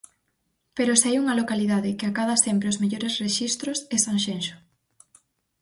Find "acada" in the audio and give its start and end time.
2.07-2.43